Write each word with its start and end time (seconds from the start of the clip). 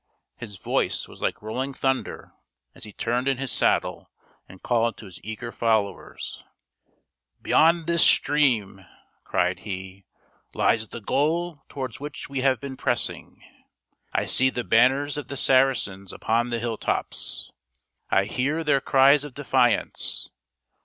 His 0.35 0.57
voice 0.57 1.07
was 1.07 1.21
like 1.21 1.43
rolling 1.43 1.75
thunder 1.75 2.31
as 2.73 2.85
he 2.85 2.91
turned 2.91 3.27
in 3.27 3.37
his 3.37 3.51
saddle 3.51 4.09
and 4.49 4.63
called 4.63 4.97
to 4.97 5.05
his 5.05 5.19
eager 5.23 5.51
followers." 5.51 6.43
Beyond 7.43 7.85
this 7.85 8.03
stream," 8.03 8.83
cried 9.23 9.59
he," 9.59 10.05
lies 10.55 10.87
the 10.87 11.01
goal 11.01 11.61
towards 11.69 11.99
which 11.99 12.27
we 12.27 12.41
have 12.41 12.59
been 12.59 12.77
pressing. 12.77 13.43
I 14.11 14.25
see 14.25 14.49
the 14.49 14.63
banners 14.63 15.19
of 15.19 15.27
the 15.27 15.37
Saracens 15.37 16.11
upon 16.11 16.49
the 16.49 16.57
hill 16.57 16.79
tops. 16.79 17.51
I 18.09 18.23
hear 18.25 18.63
their 18.63 18.81
cries 18.81 19.23
of 19.23 19.35
defiance. 19.35 20.31